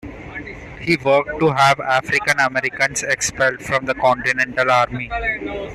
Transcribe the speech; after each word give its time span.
He 0.79 0.97
worked 0.97 1.39
to 1.39 1.51
have 1.51 1.79
African 1.79 2.39
Americans 2.39 3.03
expelled 3.03 3.61
from 3.61 3.85
the 3.85 3.93
Continental 3.93 4.71
Army. 4.71 5.11